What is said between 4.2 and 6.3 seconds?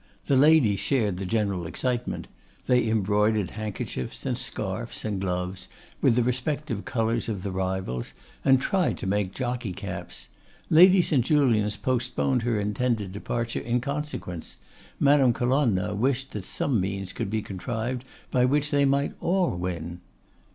and scarfs, and gloves, with the